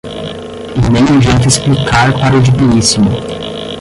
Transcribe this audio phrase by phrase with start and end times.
[0.81, 3.11] E nem adianta explicar para o digníssimo.